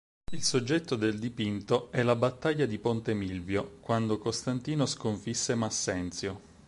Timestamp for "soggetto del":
0.41-1.19